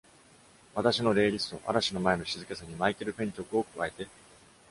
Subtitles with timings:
[0.73, 4.07] 私のレイリスト「嵐の前の静けさ」にマイケル・ペン曲を加えて。